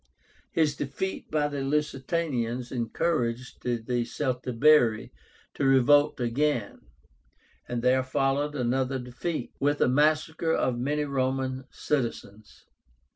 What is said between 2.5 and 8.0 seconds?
encouraged the Celtibéri to revolt again, and